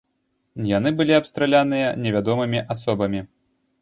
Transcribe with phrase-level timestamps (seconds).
[0.69, 3.21] Яны былі абстраляныя невядомымі асобамі.